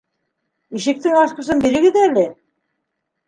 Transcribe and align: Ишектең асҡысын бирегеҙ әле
Ишектең 0.79 1.17
асҡысын 1.25 1.61
бирегеҙ 1.67 2.01
әле 2.05 2.23